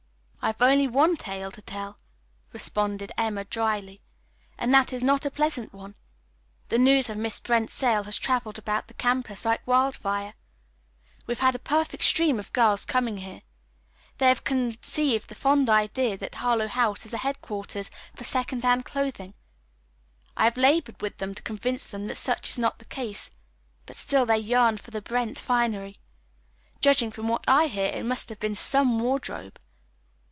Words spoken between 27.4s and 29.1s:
I hear, it must have been 'some'